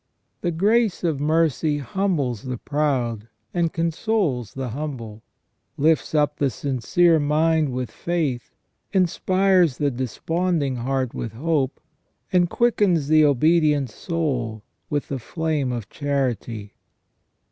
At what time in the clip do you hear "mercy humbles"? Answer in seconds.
1.19-2.41